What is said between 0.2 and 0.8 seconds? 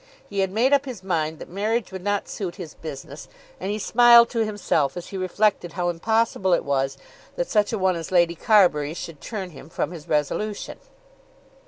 He had made